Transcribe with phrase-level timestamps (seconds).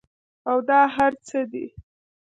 [0.49, 1.65] او دا هر څۀ دي